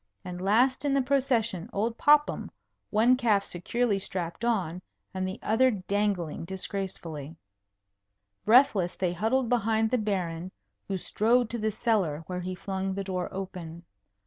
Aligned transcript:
And 0.25 0.41
last 0.41 0.83
in 0.83 0.95
the 0.95 1.01
procession, 1.03 1.69
old 1.71 1.95
Popham, 1.95 2.49
one 2.89 3.15
calf 3.15 3.45
securely 3.45 3.99
strapped 3.99 4.43
on, 4.43 4.81
and 5.13 5.27
the 5.27 5.37
other 5.43 5.69
dangling 5.69 6.43
disgracefully. 6.43 7.35
Breathless 8.43 8.95
they 8.95 9.13
huddled 9.13 9.47
behind 9.47 9.91
the 9.91 9.99
Baron, 9.99 10.51
who 10.87 10.97
strode 10.97 11.51
to 11.51 11.59
the 11.59 11.69
cellar, 11.69 12.23
where 12.25 12.41
he 12.41 12.55
flung 12.55 12.95
the 12.95 13.03
door 13.03 13.31
open. 13.31 13.83